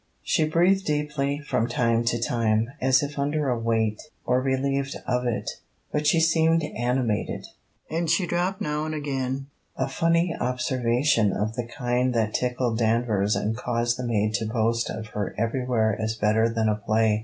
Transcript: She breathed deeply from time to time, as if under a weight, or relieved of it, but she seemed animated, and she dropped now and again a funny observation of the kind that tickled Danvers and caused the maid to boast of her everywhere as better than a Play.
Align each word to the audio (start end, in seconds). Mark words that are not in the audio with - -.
She 0.23 0.45
breathed 0.45 0.85
deeply 0.87 1.41
from 1.47 1.67
time 1.67 2.03
to 2.05 2.19
time, 2.19 2.69
as 2.81 3.03
if 3.03 3.19
under 3.19 3.49
a 3.49 3.59
weight, 3.59 4.01
or 4.25 4.41
relieved 4.41 4.95
of 5.05 5.27
it, 5.27 5.47
but 5.91 6.07
she 6.07 6.19
seemed 6.19 6.63
animated, 6.75 7.45
and 7.87 8.09
she 8.09 8.25
dropped 8.25 8.61
now 8.61 8.85
and 8.85 8.95
again 8.95 9.45
a 9.77 9.87
funny 9.87 10.35
observation 10.39 11.31
of 11.31 11.53
the 11.53 11.67
kind 11.67 12.15
that 12.15 12.33
tickled 12.33 12.79
Danvers 12.79 13.35
and 13.35 13.55
caused 13.55 13.99
the 13.99 14.03
maid 14.07 14.33
to 14.39 14.47
boast 14.47 14.89
of 14.89 15.09
her 15.09 15.35
everywhere 15.37 15.95
as 16.01 16.15
better 16.15 16.49
than 16.49 16.67
a 16.67 16.73
Play. 16.77 17.19